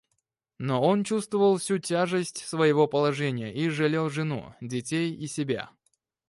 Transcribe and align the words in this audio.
Но 0.57 0.81
он 0.81 1.03
чувствовал 1.03 1.57
всю 1.57 1.77
тяжесть 1.77 2.37
своего 2.47 2.87
положения 2.87 3.53
и 3.53 3.69
жалел 3.69 4.09
жену, 4.09 4.55
детей 4.59 5.13
и 5.13 5.27
себя. 5.27 5.69